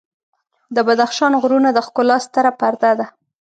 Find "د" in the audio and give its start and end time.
0.75-0.77, 1.73-1.79